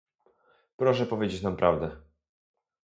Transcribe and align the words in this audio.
Proszę 0.77 1.05
powiedzieć 1.05 1.41
nam 1.41 1.57
prawdę 1.57 1.97